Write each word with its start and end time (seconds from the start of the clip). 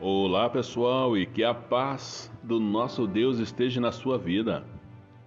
Olá 0.00 0.48
pessoal 0.48 1.18
e 1.18 1.26
que 1.26 1.42
a 1.42 1.52
paz 1.52 2.30
do 2.40 2.60
nosso 2.60 3.04
Deus 3.04 3.40
esteja 3.40 3.80
na 3.80 3.90
sua 3.90 4.16
vida. 4.16 4.64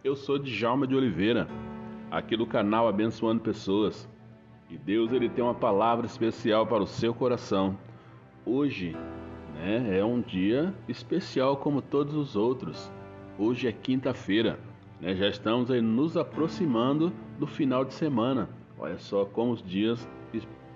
Eu 0.01 0.15
sou 0.15 0.39
Djalma 0.39 0.87
de 0.87 0.95
Oliveira, 0.95 1.45
aqui 2.09 2.37
do 2.37 2.45
canal 2.47 2.87
Abençoando 2.87 3.41
Pessoas. 3.41 4.07
E 4.69 4.77
Deus 4.77 5.11
ele 5.11 5.27
tem 5.27 5.43
uma 5.43 5.53
palavra 5.53 6.05
especial 6.05 6.65
para 6.65 6.81
o 6.81 6.87
seu 6.87 7.13
coração. 7.13 7.77
Hoje, 8.45 8.95
né, 9.55 9.99
é 9.99 10.05
um 10.05 10.21
dia 10.21 10.73
especial 10.87 11.57
como 11.57 11.81
todos 11.81 12.15
os 12.15 12.37
outros. 12.37 12.89
Hoje 13.37 13.67
é 13.67 13.73
quinta-feira, 13.73 14.57
né, 15.01 15.13
já 15.13 15.27
estamos 15.27 15.69
aí 15.69 15.81
nos 15.81 16.15
aproximando 16.15 17.11
do 17.37 17.45
final 17.45 17.83
de 17.83 17.93
semana. 17.93 18.47
Olha 18.79 18.97
só 18.97 19.25
como 19.25 19.51
os 19.51 19.61
dias 19.61 20.07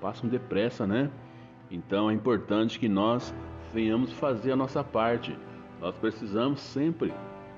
passam 0.02 0.30
depressa, 0.30 0.86
né? 0.86 1.10
Então 1.72 2.10
é 2.12 2.14
importante 2.14 2.78
que 2.78 2.90
nós 2.90 3.34
venhamos 3.76 4.14
fazer 4.14 4.54
a 4.54 4.56
nossa 4.56 4.82
parte. 4.82 5.38
Nós 5.82 5.98
precisamos 5.98 6.62
sempre, 6.62 7.14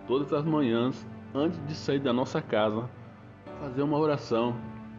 todas 0.08 0.34
as 0.34 0.44
manhãs, 0.44 1.06
antes 1.34 1.64
de 1.68 1.76
sair 1.76 2.00
da 2.00 2.12
nossa 2.12 2.42
casa, 2.42 2.90
fazer 3.62 3.84
uma 3.84 4.00
oração, 4.00 4.56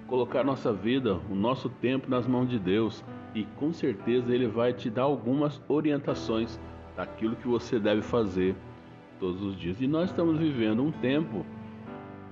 colocar 0.06 0.44
nossa 0.44 0.72
vida, 0.72 1.18
o 1.28 1.34
nosso 1.34 1.68
tempo 1.68 2.08
nas 2.08 2.24
mãos 2.28 2.48
de 2.48 2.56
Deus 2.56 3.04
e 3.34 3.44
com 3.56 3.72
certeza 3.72 4.32
Ele 4.32 4.46
vai 4.46 4.72
te 4.72 4.88
dar 4.88 5.02
algumas 5.02 5.60
orientações 5.68 6.58
daquilo 6.96 7.34
que 7.34 7.48
você 7.48 7.80
deve 7.80 8.00
fazer 8.00 8.54
todos 9.18 9.42
os 9.42 9.56
dias. 9.56 9.80
E 9.80 9.88
nós 9.88 10.10
estamos 10.10 10.38
vivendo 10.38 10.84
um 10.84 10.92
tempo 10.92 11.44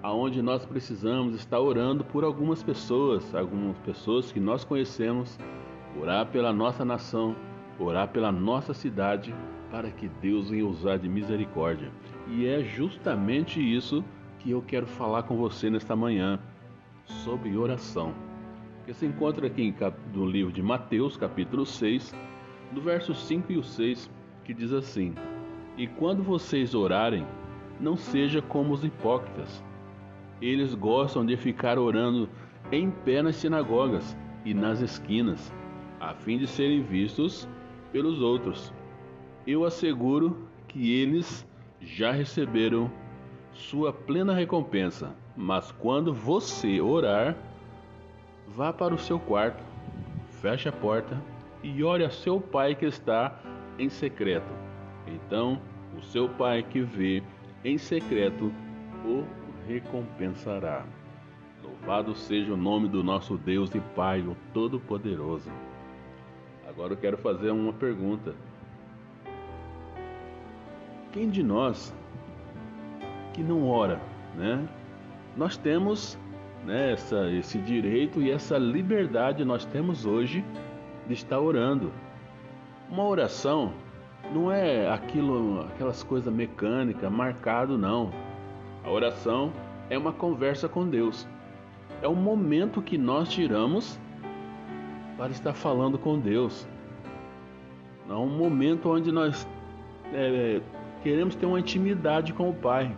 aonde 0.01 0.41
nós 0.41 0.65
precisamos 0.65 1.35
estar 1.35 1.59
orando 1.59 2.05
por 2.05 2.23
algumas 2.23 2.63
pessoas, 2.63 3.35
algumas 3.35 3.77
pessoas 3.79 4.31
que 4.31 4.39
nós 4.39 4.63
conhecemos, 4.63 5.37
orar 6.01 6.27
pela 6.27 6.53
nossa 6.53 6.85
nação, 6.85 7.35
orar 7.79 8.09
pela 8.09 8.33
nossa 8.33 8.73
cidade 8.73 9.35
para 9.71 9.91
que 9.91 10.09
Deus 10.21 10.51
venha 10.51 10.67
usar 10.67 10.97
de 10.97 11.09
misericórdia. 11.09 11.91
E 12.29 12.47
é 12.47 12.63
justamente 12.63 13.61
isso 13.61 14.05
que 14.39 14.51
eu 14.51 14.63
quero 14.63 14.87
falar 14.87 15.25
com 15.25 15.37
você 15.37 15.69
nesta 15.69 15.95
manhã, 15.95 16.39
sobre 17.05 17.57
oração. 17.57 18.15
Que 18.85 18.95
se 18.95 19.07
encontra 19.07 19.47
aqui 19.47 19.75
no 20.15 20.27
livro 20.27 20.53
de 20.53 20.63
Mateus, 20.63 21.17
capítulo 21.17 21.67
6, 21.67 22.15
do 22.73 22.81
verso 22.81 23.15
5 23.15 23.53
e 23.53 23.57
o 23.59 23.63
6, 23.63 24.11
que 24.45 24.55
diz 24.55 24.73
assim: 24.73 25.15
E 25.77 25.87
quando 25.87 26.23
vocês 26.23 26.75
orarem, 26.75 27.27
não 27.81 27.97
seja 27.97 28.41
como 28.41 28.73
os 28.73 28.85
hipócritas. 28.85 29.63
Eles 30.41 30.75
gostam 30.75 31.25
de 31.25 31.37
ficar 31.37 31.79
orando 31.79 32.29
em 32.71 32.91
pé 32.91 33.23
nas 33.23 33.37
sinagogas 33.37 34.17
e 34.45 34.53
nas 34.55 34.81
esquinas, 34.81 35.53
a 36.01 36.15
fim 36.15 36.39
de 36.39 36.47
serem 36.47 36.83
vistos 36.83 37.49
pelos 37.97 38.21
outros. 38.21 38.71
Eu 39.47 39.65
asseguro 39.65 40.37
que 40.69 40.93
eles 40.93 41.49
já 41.81 42.13
receberam 42.13 42.93
sua 43.55 43.91
plena 43.91 44.35
recompensa. 44.35 45.17
Mas 45.35 45.73
quando 45.73 46.13
você 46.13 46.79
orar, 46.79 47.35
vá 48.47 48.71
para 48.71 48.95
o 48.95 48.99
seu 48.99 49.19
quarto, 49.19 49.65
feche 50.43 50.69
a 50.69 50.73
porta 50.73 51.19
e 51.63 51.83
ore 51.83 52.05
a 52.05 52.11
seu 52.11 52.39
pai 52.39 52.75
que 52.75 52.85
está 52.85 53.41
em 53.79 53.89
secreto. 53.89 54.53
Então, 55.07 55.59
o 55.97 56.03
seu 56.03 56.29
pai 56.29 56.63
que 56.63 56.83
vê 56.83 57.23
em 57.65 57.79
secreto 57.79 58.53
o 59.07 59.25
recompensará. 59.67 60.85
Louvado 61.63 62.15
seja 62.15 62.53
o 62.53 62.59
nome 62.59 62.89
do 62.89 63.03
nosso 63.03 63.39
Deus 63.39 63.75
e 63.75 63.81
Pai, 63.95 64.21
o 64.21 64.37
Todo-Poderoso. 64.53 65.51
Agora 66.77 66.93
eu 66.93 66.97
quero 66.99 67.17
fazer 67.17 67.51
uma 67.51 67.73
pergunta. 67.73 68.35
Quem 71.11 71.31
de 71.31 71.43
nós 71.43 71.95
que 73.33 73.43
não 73.43 73.67
ora, 73.67 73.99
né? 74.37 74.69
Nós 75.35 75.57
temos 75.57 76.19
né, 76.67 76.93
essa, 76.93 77.31
esse 77.31 77.57
direito 77.57 78.21
e 78.21 78.31
essa 78.31 78.59
liberdade 78.59 79.43
nós 79.43 79.65
temos 79.65 80.05
hoje 80.05 80.45
de 81.07 81.15
estar 81.15 81.41
orando. 81.41 81.91
Uma 82.91 83.05
oração 83.05 83.73
não 84.35 84.53
é 84.53 84.87
aquilo, 84.91 85.63
aquelas 85.63 86.03
coisas 86.03 86.33
mecânicas, 86.33 87.11
marcado 87.11 87.79
não. 87.79 88.11
A 88.85 88.91
oração 88.91 89.51
é 89.89 89.97
uma 89.97 90.13
conversa 90.13 90.69
com 90.69 90.87
Deus. 90.87 91.27
É 92.03 92.09
um 92.09 92.15
momento 92.15 92.83
que 92.83 92.99
nós 92.99 93.31
tiramos 93.31 93.99
para 95.17 95.31
estar 95.31 95.53
falando 95.53 95.99
com 95.99 96.19
Deus. 96.19 96.67
É 98.09 98.13
um 98.13 98.29
momento 98.29 98.91
onde 98.91 99.11
nós 99.11 99.49
é, 100.13 100.61
queremos 101.03 101.35
ter 101.35 101.47
uma 101.47 101.59
intimidade 101.59 102.33
com 102.33 102.51
o 102.51 102.55
Pai. 102.55 102.95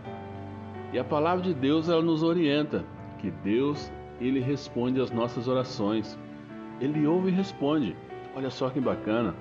E 0.91 0.99
a 0.99 1.03
palavra 1.03 1.43
de 1.43 1.53
Deus 1.53 1.89
ela 1.89 2.01
nos 2.01 2.23
orienta 2.23 2.83
que 3.19 3.31
Deus 3.31 3.91
ele 4.19 4.39
responde 4.39 4.99
às 4.99 5.11
nossas 5.11 5.47
orações. 5.47 6.17
Ele 6.79 7.05
ouve 7.07 7.29
e 7.29 7.33
responde. 7.33 7.95
Olha 8.35 8.49
só 8.49 8.69
que 8.69 8.79
bacana. 8.79 9.33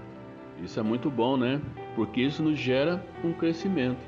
Isso 0.63 0.79
é 0.79 0.83
muito 0.83 1.11
bom, 1.11 1.37
né? 1.37 1.61
Porque 1.95 2.21
isso 2.21 2.43
nos 2.43 2.59
gera 2.59 3.05
um 3.25 3.33
crescimento. 3.33 4.01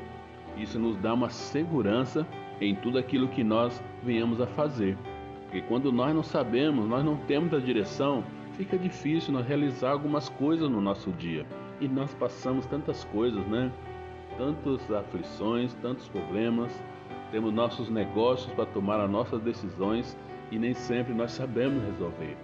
Isso 0.56 0.78
nos 0.78 0.96
dá 0.96 1.14
uma 1.14 1.30
segurança 1.30 2.26
em 2.60 2.74
tudo 2.74 2.98
aquilo 2.98 3.28
que 3.28 3.42
nós 3.42 3.82
venhamos 4.02 4.40
a 4.40 4.46
fazer. 4.46 4.96
Porque 5.44 5.62
quando 5.62 5.92
nós 5.92 6.14
não 6.14 6.22
sabemos, 6.22 6.88
nós 6.88 7.04
não 7.04 7.16
temos 7.16 7.52
a 7.54 7.58
direção, 7.58 8.24
fica 8.60 8.76
difícil 8.76 9.32
nós 9.32 9.46
realizar 9.46 9.92
algumas 9.92 10.28
coisas 10.28 10.68
no 10.68 10.82
nosso 10.82 11.10
dia. 11.12 11.46
E 11.80 11.88
nós 11.88 12.12
passamos 12.12 12.66
tantas 12.66 13.04
coisas, 13.04 13.42
né? 13.46 13.72
Tantas 14.36 14.92
aflições, 14.92 15.72
tantos 15.80 16.06
problemas, 16.08 16.70
temos 17.32 17.54
nossos 17.54 17.88
negócios 17.88 18.52
para 18.52 18.66
tomar 18.66 19.00
as 19.00 19.10
nossas 19.10 19.40
decisões 19.40 20.14
e 20.50 20.58
nem 20.58 20.74
sempre 20.74 21.14
nós 21.14 21.32
sabemos 21.32 21.82
resolver. 21.84 22.36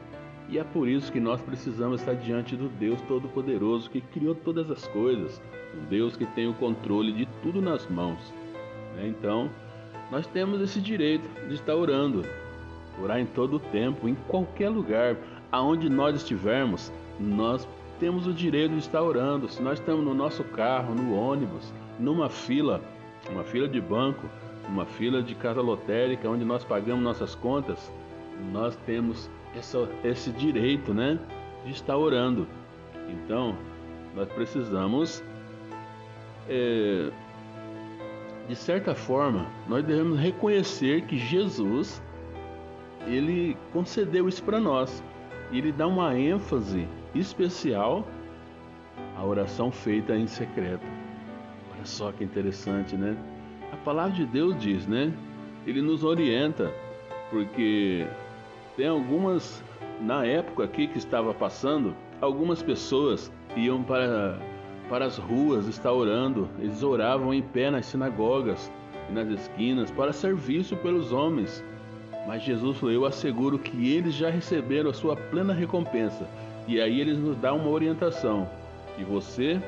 E 0.49 0.59
é 0.59 0.65
por 0.65 0.89
isso 0.89 1.13
que 1.13 1.21
nós 1.21 1.43
precisamos 1.43 2.01
estar 2.01 2.15
diante 2.15 2.57
do 2.57 2.71
Deus 2.71 2.99
Todo-Poderoso 3.03 3.91
que 3.91 4.01
criou 4.01 4.35
todas 4.35 4.71
as 4.71 4.87
coisas, 4.89 5.43
um 5.79 5.85
Deus 5.85 6.17
que 6.17 6.25
tem 6.25 6.49
o 6.49 6.55
controle 6.55 7.13
de 7.13 7.27
tudo 7.43 7.61
nas 7.61 7.87
mãos. 7.91 8.33
Né? 8.95 9.09
Então, 9.09 9.51
nós 10.11 10.27
temos 10.27 10.63
esse 10.63 10.81
direito 10.81 11.29
de 11.47 11.57
estar 11.57 11.75
orando, 11.75 12.25
orar 13.03 13.21
em 13.21 13.27
todo 13.27 13.57
o 13.57 13.61
tempo, 13.61 14.09
em 14.09 14.15
qualquer 14.15 14.71
lugar, 14.71 15.17
aonde 15.51 15.89
nós 15.89 16.17
estivermos, 16.17 16.93
nós 17.19 17.67
temos 17.99 18.27
o 18.27 18.33
direito 18.33 18.73
de 18.73 18.79
estar 18.79 19.03
orando. 19.03 19.49
Se 19.49 19.63
nós 19.63 19.79
estamos 19.79 20.05
no 20.05 20.15
nosso 20.15 20.45
carro, 20.45 20.95
no 20.95 21.15
ônibus, 21.15 21.73
numa 21.99 22.29
fila, 22.29 22.81
uma 23.31 23.45
fila 23.45 23.69
de 23.69 23.81
banco, 23.81 24.29
uma 24.69 24.85
fila 24.85 25.23
de 25.23 25.35
casa 25.35 25.61
lotérica, 25.61 26.29
onde 26.29 26.45
nós 26.45 26.65
pagamos 26.65 27.03
nossas 27.03 27.35
contas, 27.35 27.91
nós 28.53 28.77
temos 28.85 29.31
essa, 29.57 29.89
esse 30.05 30.31
direito, 30.31 30.93
né, 30.93 31.19
de 31.65 31.71
estar 31.71 31.97
orando. 31.97 32.47
Então, 33.09 33.57
nós 34.15 34.29
precisamos, 34.29 35.23
é, 36.49 37.11
de 38.49 38.57
certa 38.57 38.95
forma, 38.95 39.47
nós 39.69 39.85
devemos 39.85 40.19
reconhecer 40.19 41.03
que 41.03 41.17
Jesus, 41.17 42.03
ele 43.07 43.57
concedeu 43.73 44.29
isso 44.29 44.43
para 44.43 44.61
nós 44.61 45.03
e 45.51 45.59
ele 45.59 45.73
dá 45.73 45.87
uma 45.87 46.19
ênfase 46.19 46.87
especial 47.15 48.07
à 49.17 49.25
oração 49.25 49.71
feita 49.71 50.15
em 50.17 50.27
secreto. 50.27 50.87
Olha 51.73 51.85
só 51.85 52.13
que 52.13 52.25
interessante, 52.25 52.97
né? 52.97 53.17
A 53.73 53.77
palavra 53.77 54.13
de 54.13 54.27
Deus 54.27 54.59
diz, 54.59 54.87
né? 54.87 55.13
Ele 55.67 55.83
nos 55.83 56.05
orienta, 56.05 56.73
porque 57.31 58.07
tem 58.77 58.89
algumas, 58.89 59.63
na 60.01 60.25
época 60.25 60.65
aqui 60.65 60.87
que 60.87 60.99
estava 60.99 61.35
passando, 61.35 61.95
algumas 62.21 62.63
pessoas 62.63 63.33
iam 63.57 63.83
para, 63.83 64.39
para 64.89 65.07
as 65.07 65.19
ruas 65.19 65.67
estar 65.67 65.93
orando, 65.93 66.49
eles 66.59 66.83
oravam 66.83 67.35
em 67.35 67.43
pé 67.43 67.71
nas 67.71 67.87
sinagogas 67.87 68.71
e 69.09 69.13
nas 69.13 69.29
esquinas 69.29 69.91
para 69.91 70.13
serviço 70.13 70.77
pelos 70.77 71.13
homens 71.13 71.65
mas 72.27 72.43
Jesus 72.43 72.79
falou: 72.79 72.95
Eu 72.95 73.07
asseguro 73.07 73.59
que 73.59 73.93
eles 73.93 74.15
já 74.15 74.29
receberam 74.29 74.91
a 74.91 74.95
sua 74.95 75.17
plena 75.17 75.55
recompensa. 75.55 76.29
E 76.67 76.81
aí 76.81 77.01
eles 77.01 77.19
nos 77.19 77.37
dão 77.37 77.59
uma 77.59 77.71
orientação. 77.71 78.49
E 78.99 79.05
você, 79.05 79.61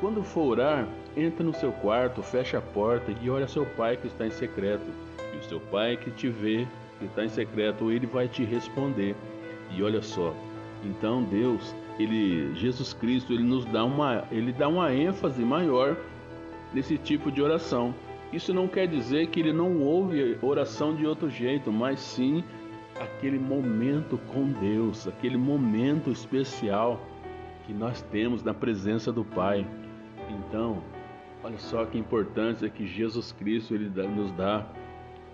quando 0.00 0.22
for 0.22 0.52
orar, 0.52 0.86
entra 1.16 1.44
no 1.44 1.52
seu 1.52 1.72
quarto, 1.72 2.22
fecha 2.22 2.58
a 2.58 2.62
porta 2.62 3.12
e 3.20 3.28
olha 3.28 3.48
seu 3.48 3.66
pai 3.66 3.96
que 3.96 4.06
está 4.06 4.26
em 4.26 4.30
secreto. 4.30 4.86
E 5.34 5.38
o 5.38 5.42
seu 5.44 5.58
pai 5.60 5.96
que 5.96 6.10
te 6.10 6.28
vê, 6.28 6.66
que 6.98 7.06
está 7.06 7.24
em 7.24 7.28
secreto, 7.28 7.90
ele 7.90 8.06
vai 8.06 8.28
te 8.28 8.44
responder. 8.44 9.16
E 9.76 9.82
olha 9.82 10.02
só, 10.02 10.34
então 10.84 11.22
Deus, 11.22 11.74
ele, 11.98 12.54
Jesus 12.54 12.92
Cristo, 12.92 13.32
ele 13.32 13.42
nos 13.42 13.64
dá 13.66 13.84
uma, 13.84 14.24
ele 14.30 14.52
dá 14.52 14.68
uma 14.68 14.92
ênfase 14.94 15.42
maior 15.42 15.96
nesse 16.72 16.96
tipo 16.96 17.30
de 17.30 17.42
oração. 17.42 17.94
Isso 18.32 18.54
não 18.54 18.68
quer 18.68 18.86
dizer 18.86 19.28
que 19.28 19.40
ele 19.40 19.52
não 19.52 19.80
ouve 19.80 20.38
oração 20.40 20.94
de 20.94 21.06
outro 21.06 21.28
jeito, 21.28 21.72
mas 21.72 21.98
sim 22.00 22.44
aquele 22.98 23.38
momento 23.38 24.18
com 24.32 24.46
Deus, 24.46 25.08
aquele 25.08 25.36
momento 25.36 26.10
especial 26.10 27.00
que 27.66 27.72
nós 27.72 28.02
temos 28.02 28.42
na 28.42 28.54
presença 28.54 29.12
do 29.12 29.24
Pai. 29.24 29.66
Então, 30.28 30.82
olha 31.42 31.58
só 31.58 31.84
que 31.84 31.98
importante 31.98 32.64
é 32.64 32.68
que 32.68 32.86
Jesus 32.86 33.32
Cristo 33.32 33.74
ele 33.74 33.88
nos 33.88 34.30
dá 34.32 34.66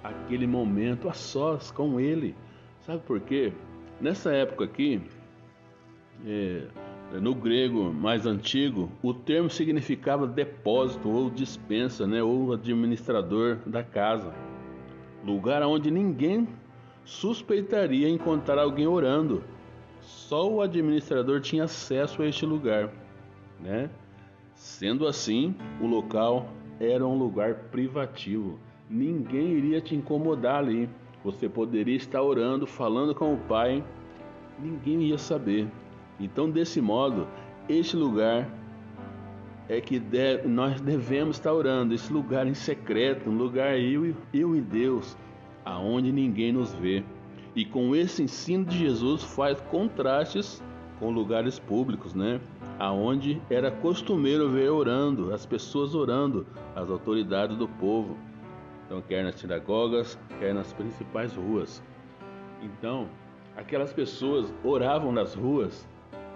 aquele 0.03 0.47
momento 0.47 1.09
a 1.09 1.13
sós 1.13 1.71
com 1.71 2.01
Ele. 2.01 2.35
Sabe 2.81 3.03
por 3.03 3.21
quê? 3.21 3.53
Nessa 4.01 4.33
época 4.33 4.65
aqui, 4.65 5.03
é, 6.25 6.67
no 7.13 7.35
grego 7.35 7.93
mais 7.93 8.27
antigo, 8.27 8.91
o 9.03 9.15
termo 9.15 9.49
significava 9.49 10.27
depósito 10.27 11.09
ou 11.09 11.31
dispensa, 11.31 12.07
né, 12.07 12.23
ou 12.23 12.53
administrador 12.53 13.59
da 13.67 13.83
casa, 13.83 14.35
lugar 15.25 15.63
onde 15.63 15.91
ninguém 15.91 16.49
suspeitaria 17.05 18.09
encontrar 18.09 18.59
alguém 18.59 18.87
orando. 18.87 19.43
Só 20.01 20.49
o 20.49 20.61
administrador 20.61 21.41
tinha 21.41 21.65
acesso 21.65 22.23
a 22.23 22.27
este 22.27 22.45
lugar, 22.45 22.93
né? 23.61 23.89
Sendo 24.55 25.07
assim, 25.07 25.55
o 25.81 25.87
local 25.87 26.49
era 26.81 27.07
um 27.07 27.17
lugar 27.17 27.55
privativo. 27.71 28.59
Ninguém 28.89 29.53
iria 29.53 29.81
te 29.81 29.95
incomodar 29.95 30.59
ali. 30.59 30.89
Você 31.25 31.49
poderia 31.49 31.97
estar 31.97 32.23
orando, 32.23 32.67
falando 32.67 33.15
com 33.15 33.35
o 33.35 33.37
Pai, 33.37 33.83
ninguém 34.59 35.03
ia 35.03 35.19
saber. 35.19 35.69
Então, 36.19 36.51
desse 36.51 36.81
modo, 36.81 37.27
este 37.69 37.97
lugar 37.97 38.49
é 39.69 39.81
que 39.81 39.99
deve, 39.99 40.49
nós 40.49 40.81
devemos 40.81 41.37
estar 41.37 41.53
orando, 41.53 41.93
esse 41.93 42.13
lugar 42.13 42.47
em 42.47 42.55
secreto, 42.55 43.29
um 43.29 43.37
lugar 43.37 43.79
eu, 43.79 44.15
eu 44.33 44.55
e 44.57 44.61
Deus, 44.61 45.17
aonde 45.65 46.13
ninguém 46.13 46.53
nos 46.53 46.73
vê. 46.75 47.03
E 47.55 47.65
com 47.65 47.95
esse 47.95 48.23
ensino 48.23 48.65
de 48.65 48.79
Jesus 48.79 49.23
faz 49.23 49.61
contrastes 49.63 50.63
com 50.99 51.11
lugares 51.11 51.59
públicos, 51.59 52.15
né? 52.15 52.41
Aonde 52.79 53.41
era 53.51 53.71
costumeiro 53.71 54.51
ver 54.51 54.71
orando, 54.71 55.33
as 55.33 55.45
pessoas 55.45 55.95
orando, 55.95 56.47
as 56.75 56.91
autoridades 56.91 57.57
do 57.57 57.67
povo. 57.67 58.17
Então, 58.85 59.03
quer 59.03 59.25
nas 59.25 59.35
sinagogas, 59.35 60.19
quer 60.39 60.55
nas 60.55 60.73
principais 60.73 61.35
ruas. 61.35 61.83
Então, 62.63 63.09
aquelas 63.57 63.93
pessoas 63.93 64.53
oravam 64.63 65.11
nas 65.11 65.35
ruas 65.35 65.87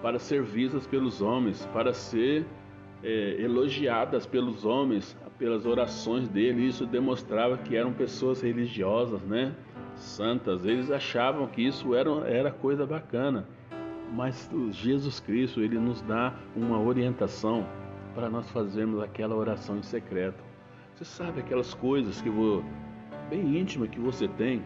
para 0.02 0.18
ser 0.18 0.42
vistas 0.42 0.86
pelos 0.86 1.20
homens, 1.20 1.66
para 1.72 1.92
ser 1.92 2.46
é, 3.02 3.36
elogiadas 3.40 4.26
pelos 4.26 4.64
homens, 4.64 5.16
pelas 5.38 5.66
orações 5.66 6.28
dele. 6.28 6.66
Isso 6.66 6.86
demonstrava 6.86 7.56
que 7.58 7.76
eram 7.76 7.92
pessoas 7.92 8.40
religiosas, 8.40 9.22
né? 9.22 9.54
Santas. 9.96 10.64
Eles 10.64 10.90
achavam 10.90 11.46
que 11.46 11.62
isso 11.62 11.94
era, 11.94 12.10
era 12.28 12.50
coisa 12.50 12.86
bacana. 12.86 13.46
Mas 14.12 14.50
Jesus 14.72 15.20
Cristo, 15.20 15.60
ele 15.60 15.78
nos 15.78 16.02
dá 16.02 16.34
uma 16.56 16.80
orientação 16.80 17.66
para 18.14 18.28
nós 18.28 18.50
fazermos 18.50 19.00
aquela 19.00 19.36
oração 19.36 19.78
em 19.78 19.82
secreto. 19.82 20.42
Você 20.94 21.04
sabe 21.04 21.40
aquelas 21.40 21.72
coisas 21.72 22.20
que 22.20 22.28
vou, 22.28 22.64
bem 23.28 23.58
íntima 23.58 23.86
que 23.86 24.00
você 24.00 24.26
tem, 24.26 24.62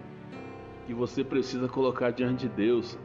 que 0.87 0.95
você 0.95 1.23
precisa 1.23 1.69
colocar 1.69 2.11
diante 2.11 2.49
de 2.49 2.55
Deus, 2.55 2.99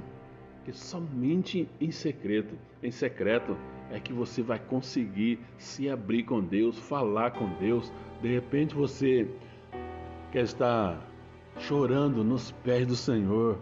que 0.65 0.73
somente 0.73 1.67
em 1.79 1.91
secreto, 1.91 2.55
em 2.83 2.91
secreto 2.91 3.57
é 3.91 3.99
que 3.99 4.13
você 4.13 4.41
vai 4.41 4.59
conseguir 4.59 5.39
se 5.57 5.89
abrir 5.89 6.23
com 6.23 6.41
Deus, 6.41 6.77
falar 6.77 7.31
com 7.31 7.47
Deus. 7.59 7.91
De 8.21 8.27
repente 8.27 8.75
você 8.75 9.27
quer 10.31 10.43
estar 10.43 10.99
chorando 11.57 12.23
nos 12.23 12.51
pés 12.51 12.85
do 12.85 12.95
Senhor. 12.95 13.57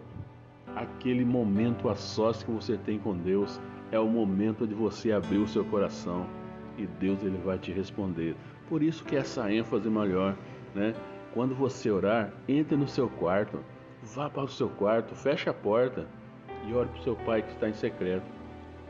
Aquele 0.74 1.24
momento 1.24 1.88
a 1.88 1.94
sós 1.94 2.42
que 2.42 2.50
você 2.50 2.76
tem 2.76 2.98
com 2.98 3.16
Deus 3.16 3.60
é 3.90 3.98
o 3.98 4.06
momento 4.06 4.66
de 4.66 4.74
você 4.74 5.12
abrir 5.12 5.38
o 5.38 5.48
seu 5.48 5.64
coração 5.64 6.26
e 6.76 6.86
Deus 6.86 7.22
ele 7.22 7.38
vai 7.38 7.58
te 7.58 7.72
responder. 7.72 8.36
Por 8.68 8.82
isso 8.82 9.04
que 9.04 9.16
essa 9.16 9.50
ênfase 9.52 9.88
maior, 9.88 10.36
né? 10.74 10.94
Quando 11.32 11.54
você 11.54 11.90
orar, 11.90 12.32
entre 12.46 12.76
no 12.76 12.86
seu 12.86 13.08
quarto, 13.08 13.58
vá 14.02 14.28
para 14.28 14.44
o 14.44 14.48
seu 14.48 14.68
quarto, 14.68 15.14
feche 15.14 15.48
a 15.48 15.54
porta 15.54 16.06
e 16.66 16.74
ore 16.74 16.88
para 16.88 17.00
o 17.00 17.02
seu 17.02 17.16
pai 17.16 17.42
que 17.42 17.52
está 17.52 17.68
em 17.68 17.74
secreto. 17.74 18.26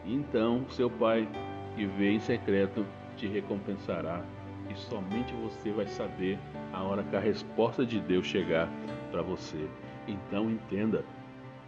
E 0.04 0.14
então 0.14 0.64
seu 0.70 0.90
pai 0.90 1.28
que 1.74 1.86
vê 1.86 2.12
em 2.12 2.20
secreto 2.20 2.84
te 3.16 3.26
recompensará. 3.26 4.22
E 4.70 4.76
somente 4.76 5.32
você 5.34 5.70
vai 5.70 5.86
saber 5.86 6.38
a 6.72 6.82
hora 6.82 7.02
que 7.02 7.16
a 7.16 7.20
resposta 7.20 7.84
de 7.84 8.00
Deus 8.00 8.26
chegar 8.26 8.68
para 9.10 9.22
você. 9.22 9.68
Então 10.06 10.50
entenda, 10.50 11.04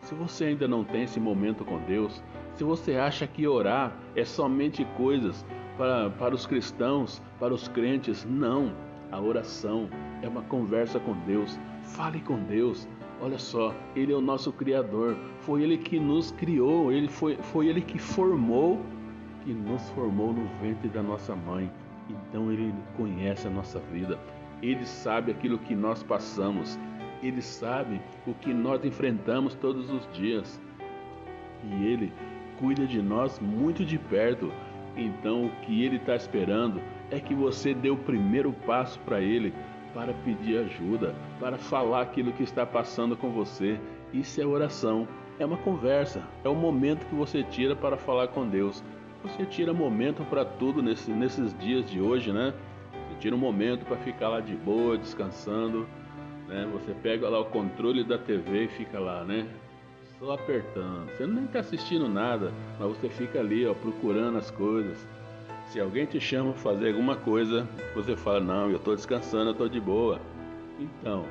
se 0.02 0.14
você 0.14 0.46
ainda 0.46 0.66
não 0.66 0.84
tem 0.84 1.04
esse 1.04 1.20
momento 1.20 1.64
com 1.64 1.78
Deus, 1.80 2.22
se 2.54 2.64
você 2.64 2.96
acha 2.96 3.26
que 3.26 3.46
orar 3.46 3.92
é 4.14 4.24
somente 4.24 4.84
coisas 4.96 5.44
para, 5.76 6.10
para 6.10 6.34
os 6.34 6.46
cristãos, 6.46 7.22
para 7.38 7.54
os 7.54 7.68
crentes, 7.68 8.24
não. 8.24 8.72
A 9.10 9.20
oração 9.20 9.88
é 10.22 10.28
uma 10.28 10.42
conversa 10.42 11.00
com 11.00 11.14
Deus. 11.26 11.58
Fale 11.82 12.20
com 12.20 12.38
Deus, 12.44 12.86
Olha 13.22 13.38
só, 13.38 13.74
Ele 13.94 14.12
é 14.12 14.16
o 14.16 14.20
nosso 14.20 14.50
Criador, 14.50 15.14
foi 15.40 15.62
Ele 15.62 15.76
que 15.76 16.00
nos 16.00 16.30
criou, 16.30 16.90
Ele 16.90 17.06
foi, 17.06 17.36
foi 17.36 17.68
Ele 17.68 17.82
que 17.82 17.98
formou, 17.98 18.80
que 19.44 19.52
nos 19.52 19.90
formou 19.90 20.32
no 20.32 20.46
ventre 20.62 20.88
da 20.88 21.02
nossa 21.02 21.36
mãe. 21.36 21.70
Então 22.08 22.50
Ele 22.50 22.72
conhece 22.96 23.46
a 23.46 23.50
nossa 23.50 23.78
vida, 23.92 24.18
Ele 24.62 24.86
sabe 24.86 25.32
aquilo 25.32 25.58
que 25.58 25.74
nós 25.74 26.02
passamos, 26.02 26.78
Ele 27.22 27.42
sabe 27.42 28.00
o 28.26 28.32
que 28.32 28.54
nós 28.54 28.82
enfrentamos 28.86 29.54
todos 29.54 29.90
os 29.90 30.10
dias. 30.14 30.58
E 31.62 31.84
Ele 31.84 32.10
cuida 32.58 32.86
de 32.86 33.02
nós 33.02 33.38
muito 33.38 33.84
de 33.84 33.98
perto. 33.98 34.50
Então 34.96 35.44
o 35.44 35.50
que 35.60 35.84
Ele 35.84 35.96
está 35.96 36.16
esperando 36.16 36.80
é 37.10 37.20
que 37.20 37.34
você 37.34 37.74
dê 37.74 37.90
o 37.90 37.98
primeiro 37.98 38.50
passo 38.66 38.98
para 39.00 39.20
Ele 39.20 39.52
para 39.94 40.12
pedir 40.24 40.58
ajuda, 40.58 41.14
para 41.38 41.58
falar 41.58 42.02
aquilo 42.02 42.32
que 42.32 42.42
está 42.42 42.64
passando 42.64 43.16
com 43.16 43.30
você. 43.30 43.78
Isso 44.12 44.40
é 44.40 44.46
oração, 44.46 45.06
é 45.38 45.46
uma 45.46 45.56
conversa, 45.56 46.22
é 46.44 46.48
o 46.48 46.54
momento 46.54 47.06
que 47.06 47.14
você 47.14 47.42
tira 47.42 47.74
para 47.74 47.96
falar 47.96 48.28
com 48.28 48.48
Deus. 48.48 48.82
Você 49.22 49.44
tira 49.44 49.72
momento 49.72 50.24
para 50.24 50.44
tudo 50.44 50.82
nesse, 50.82 51.10
nesses 51.10 51.56
dias 51.58 51.88
de 51.90 52.00
hoje, 52.00 52.32
né? 52.32 52.54
Você 52.92 53.16
tira 53.20 53.36
um 53.36 53.38
momento 53.38 53.84
para 53.84 53.96
ficar 53.98 54.28
lá 54.28 54.40
de 54.40 54.54
boa, 54.54 54.96
descansando, 54.96 55.86
né? 56.48 56.68
Você 56.72 56.94
pega 57.02 57.28
lá 57.28 57.38
o 57.40 57.44
controle 57.46 58.02
da 58.02 58.18
TV 58.18 58.64
e 58.64 58.68
fica 58.68 58.98
lá, 58.98 59.24
né? 59.24 59.46
Só 60.18 60.32
apertando. 60.32 61.10
Você 61.10 61.26
nem 61.26 61.44
está 61.44 61.60
assistindo 61.60 62.08
nada, 62.08 62.52
mas 62.78 62.88
você 62.96 63.08
fica 63.08 63.40
ali, 63.40 63.66
ó, 63.66 63.74
procurando 63.74 64.38
as 64.38 64.50
coisas 64.50 65.06
se 65.70 65.78
alguém 65.78 66.04
te 66.04 66.20
chama 66.20 66.52
para 66.52 66.62
fazer 66.62 66.88
alguma 66.88 67.14
coisa, 67.14 67.66
você 67.94 68.16
fala: 68.16 68.40
Não, 68.40 68.70
eu 68.70 68.76
estou 68.76 68.94
descansando, 68.94 69.46
eu 69.46 69.52
estou 69.52 69.68
de 69.68 69.80
boa. 69.80 70.20
Então, 70.78 71.24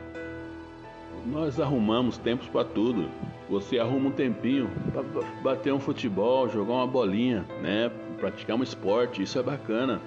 nós 1.26 1.60
arrumamos 1.60 2.18
tempos 2.18 2.48
para 2.48 2.64
tudo. 2.64 3.10
Você 3.50 3.80
arruma 3.80 4.10
um 4.10 4.12
tempinho 4.12 4.70
para 4.94 5.04
bater 5.42 5.74
um 5.74 5.80
futebol, 5.80 6.48
jogar 6.48 6.74
uma 6.74 6.88
bolinha, 6.88 7.46
né? 7.62 7.92
Praticar 8.18 8.56
um 8.56 8.64
esporte, 8.64 9.22
isso 9.22 9.38
é 9.38 9.44
bacana. 9.44 10.00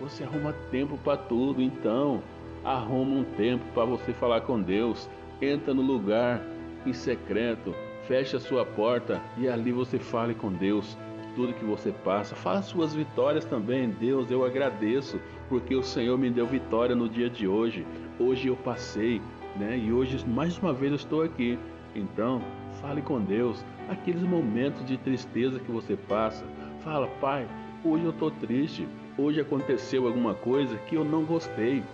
Você 0.00 0.22
arruma 0.22 0.54
tempo 0.70 0.96
para 0.98 1.16
tudo, 1.16 1.60
então 1.60 2.22
arruma 2.64 3.16
um 3.16 3.24
tempo 3.24 3.64
para 3.74 3.84
você 3.84 4.12
falar 4.12 4.42
com 4.42 4.60
Deus. 4.60 5.08
Entra 5.42 5.74
no 5.74 5.82
lugar 5.82 6.40
em 6.86 6.92
secreto, 6.92 7.74
fecha 8.06 8.36
a 8.36 8.40
sua 8.40 8.64
porta 8.64 9.20
e 9.36 9.48
ali 9.48 9.72
você 9.72 9.98
fale 9.98 10.34
com 10.34 10.52
Deus 10.52 10.96
tudo 11.38 11.54
que 11.54 11.64
você 11.64 11.92
passa. 11.92 12.34
Faça 12.34 12.62
suas 12.62 12.92
vitórias 12.92 13.44
também. 13.44 13.88
Deus, 13.88 14.28
eu 14.28 14.44
agradeço 14.44 15.20
porque 15.48 15.76
o 15.76 15.84
Senhor 15.84 16.18
me 16.18 16.28
deu 16.28 16.44
vitória 16.44 16.96
no 16.96 17.08
dia 17.08 17.30
de 17.30 17.46
hoje. 17.46 17.86
Hoje 18.18 18.48
eu 18.48 18.56
passei, 18.56 19.22
né? 19.54 19.78
E 19.78 19.92
hoje 19.92 20.26
mais 20.26 20.58
uma 20.58 20.72
vez 20.72 20.90
eu 20.90 20.96
estou 20.96 21.22
aqui. 21.22 21.56
Então, 21.94 22.42
fale 22.80 23.00
com 23.00 23.20
Deus. 23.20 23.64
Aqueles 23.88 24.22
momentos 24.22 24.84
de 24.84 24.98
tristeza 24.98 25.60
que 25.60 25.70
você 25.70 25.96
passa, 25.96 26.44
fala, 26.80 27.06
Pai, 27.20 27.46
hoje 27.84 28.02
eu 28.02 28.10
estou 28.10 28.32
triste. 28.32 28.88
Hoje 29.16 29.40
aconteceu 29.40 30.08
alguma 30.08 30.34
coisa 30.34 30.76
que 30.88 30.96
eu 30.96 31.04
não 31.04 31.24
gostei. 31.24 31.84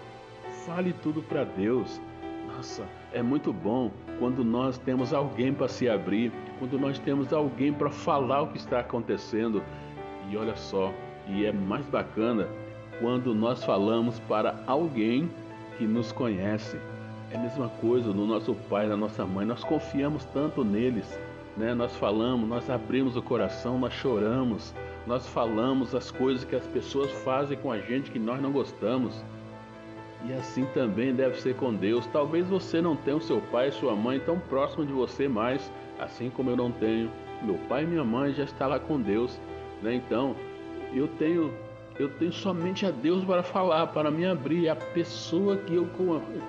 Fale 0.65 0.95
tudo 1.03 1.23
para 1.23 1.45
Deus. 1.45 2.01
Nossa, 2.47 2.89
é 3.15 3.23
muito 3.23 3.53
bom 3.53 3.91
quando 4.19 4.45
nós 4.45 4.77
temos 4.77 5.15
alguém 5.15 5.55
para 5.55 5.69
se 5.69 5.89
abrir, 5.89 6.33
quando 6.59 6.79
nós 6.79 6.99
temos 6.99 7.33
alguém 7.33 7.73
para 7.73 7.89
falar 7.89 8.43
o 8.43 8.49
que 8.49 8.59
está 8.59 8.81
acontecendo. 8.81 9.63
E 10.29 10.37
olha 10.37 10.57
só, 10.57 10.93
e 11.29 11.47
é 11.47 11.53
mais 11.53 11.87
bacana 11.87 12.49
quando 13.01 13.35
nós 13.35 13.65
falamos 13.65 14.19
para 14.21 14.63
alguém 14.67 15.31
que 15.79 15.85
nos 15.85 16.13
conhece. 16.13 16.77
É 17.31 17.37
a 17.37 17.41
mesma 17.41 17.69
coisa 17.81 18.13
no 18.13 18.27
nosso 18.27 18.55
pai, 18.69 18.87
na 18.87 18.97
nossa 18.97 19.25
mãe, 19.25 19.47
nós 19.47 19.65
confiamos 19.65 20.25
tanto 20.27 20.65
neles, 20.65 21.19
né? 21.57 21.75
Nós 21.75 21.97
falamos, 21.97 22.49
nós 22.49 22.69
abrimos 22.69 23.17
o 23.17 23.23
coração, 23.23 23.79
nós 23.79 23.93
choramos, 23.95 24.75
nós 25.07 25.27
falamos 25.29 25.95
as 25.95 26.11
coisas 26.11 26.45
que 26.45 26.55
as 26.55 26.67
pessoas 26.67 27.11
fazem 27.23 27.57
com 27.59 27.71
a 27.71 27.79
gente 27.79 28.11
que 28.11 28.19
nós 28.19 28.41
não 28.41 28.53
gostamos. 28.53 29.25
E 30.27 30.33
assim 30.33 30.65
também 30.73 31.15
deve 31.15 31.41
ser 31.41 31.55
com 31.57 31.75
Deus. 31.75 32.07
Talvez 32.07 32.47
você 32.49 32.81
não 32.81 32.97
tenha 32.97 33.17
o 33.17 33.21
seu 33.21 33.41
pai 33.41 33.69
e 33.69 33.73
sua 33.73 33.95
mãe 33.95 34.19
tão 34.21 34.39
próximo 34.39 34.87
de 34.87 34.93
você 34.93 35.29
mais, 35.29 35.71
assim 35.99 36.31
como 36.31 36.51
eu 36.51 36.57
não 36.57 36.73
tenho. 36.73 37.11
Meu 37.43 37.57
pai 37.69 37.85
e 37.85 37.87
minha 37.87 38.05
mãe 38.05 38.33
já 38.33 38.45
estão 38.45 38.69
lá 38.69 38.79
com 38.79 39.01
Deus, 39.01 39.39
Né? 39.83 39.95
Então, 39.95 40.35
eu 40.95 41.07
tenho 41.09 41.53
eu 41.97 42.09
tenho 42.09 42.33
somente 42.33 42.85
a 42.85 42.91
Deus 42.91 43.25
para 43.25 43.43
falar, 43.43 43.87
para 43.89 44.11
me 44.11 44.27
abrir, 44.27 44.67
é 44.67 44.71
a 44.71 44.75
pessoa 44.77 45.57
que 45.57 45.75
eu, 45.75 45.89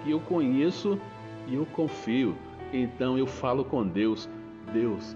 que 0.03 0.09
eu 0.09 0.19
conheço 0.21 0.99
e 1.47 1.53
eu 1.53 1.67
confio. 1.67 2.35
Então 2.73 3.15
eu 3.15 3.27
falo 3.27 3.63
com 3.63 3.85
Deus, 3.85 4.27
Deus, 4.73 5.15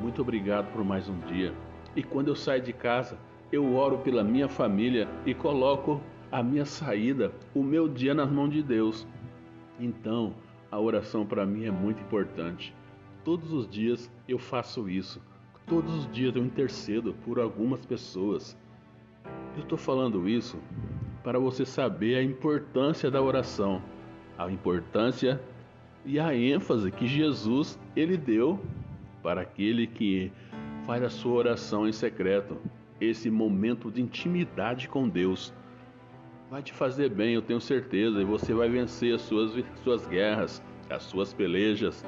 muito 0.00 0.22
obrigado 0.22 0.72
por 0.72 0.82
mais 0.82 1.06
um 1.06 1.18
dia. 1.20 1.52
E 1.94 2.02
quando 2.02 2.28
eu 2.28 2.36
saio 2.36 2.62
de 2.62 2.72
casa, 2.72 3.18
eu 3.52 3.74
oro 3.74 3.98
pela 3.98 4.24
minha 4.24 4.48
família 4.48 5.06
e 5.26 5.34
coloco 5.34 6.00
a 6.30 6.42
minha 6.42 6.64
saída, 6.64 7.32
o 7.54 7.62
meu 7.62 7.88
dia 7.88 8.14
nas 8.14 8.30
mãos 8.30 8.50
de 8.50 8.62
Deus. 8.62 9.06
Então, 9.80 10.34
a 10.70 10.78
oração 10.78 11.24
para 11.24 11.46
mim 11.46 11.64
é 11.64 11.70
muito 11.70 12.02
importante. 12.02 12.74
Todos 13.24 13.52
os 13.52 13.68
dias 13.68 14.10
eu 14.28 14.38
faço 14.38 14.88
isso. 14.88 15.20
Todos 15.66 15.94
os 15.94 16.12
dias 16.12 16.34
eu 16.34 16.44
intercedo 16.44 17.14
por 17.24 17.38
algumas 17.38 17.84
pessoas. 17.84 18.56
Eu 19.56 19.62
estou 19.62 19.78
falando 19.78 20.28
isso 20.28 20.58
para 21.22 21.38
você 21.38 21.64
saber 21.64 22.16
a 22.16 22.22
importância 22.22 23.10
da 23.10 23.20
oração, 23.20 23.82
a 24.36 24.50
importância 24.50 25.40
e 26.04 26.18
a 26.18 26.34
ênfase 26.34 26.90
que 26.90 27.06
Jesus 27.06 27.78
ele 27.94 28.16
deu 28.16 28.58
para 29.22 29.42
aquele 29.42 29.86
que 29.86 30.32
faz 30.86 31.02
a 31.02 31.10
sua 31.10 31.32
oração 31.34 31.86
em 31.86 31.92
secreto, 31.92 32.56
esse 33.00 33.30
momento 33.30 33.90
de 33.90 34.00
intimidade 34.00 34.88
com 34.88 35.08
Deus. 35.08 35.52
Vai 36.50 36.62
te 36.62 36.72
fazer 36.72 37.10
bem, 37.10 37.34
eu 37.34 37.42
tenho 37.42 37.60
certeza, 37.60 38.22
e 38.22 38.24
você 38.24 38.54
vai 38.54 38.70
vencer 38.70 39.14
as 39.14 39.20
suas, 39.20 39.52
suas 39.84 40.06
guerras, 40.06 40.62
as 40.88 41.02
suas 41.02 41.34
pelejas. 41.34 42.02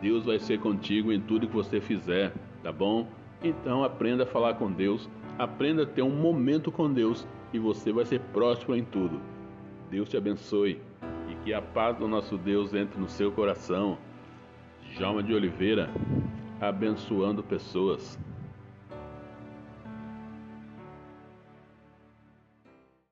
Deus 0.00 0.24
vai 0.24 0.38
ser 0.38 0.60
contigo 0.60 1.12
em 1.12 1.20
tudo 1.20 1.48
que 1.48 1.54
você 1.54 1.80
fizer, 1.80 2.32
tá 2.62 2.70
bom? 2.70 3.08
Então 3.42 3.82
aprenda 3.82 4.22
a 4.22 4.26
falar 4.26 4.54
com 4.54 4.70
Deus, 4.70 5.10
aprenda 5.36 5.82
a 5.82 5.86
ter 5.86 6.02
um 6.02 6.14
momento 6.14 6.70
com 6.70 6.92
Deus 6.92 7.26
e 7.52 7.58
você 7.58 7.92
vai 7.92 8.04
ser 8.04 8.20
próspero 8.32 8.76
em 8.76 8.84
tudo. 8.84 9.20
Deus 9.90 10.08
te 10.08 10.16
abençoe 10.16 10.80
e 11.28 11.34
que 11.44 11.52
a 11.52 11.60
paz 11.60 11.96
do 11.98 12.06
nosso 12.06 12.38
Deus 12.38 12.72
entre 12.72 13.00
no 13.00 13.08
seu 13.08 13.32
coração. 13.32 13.98
Djalma 14.94 15.20
de 15.20 15.34
Oliveira, 15.34 15.90
abençoando 16.60 17.42
pessoas. 17.42 18.16